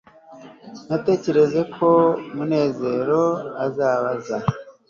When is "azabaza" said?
3.65-4.37